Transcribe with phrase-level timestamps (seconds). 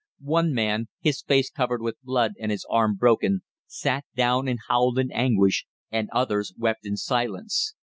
[0.25, 4.97] One man, his face covered with blood and his arm broken, sat down and howled
[4.97, 7.75] in anguish, and others wept in silence.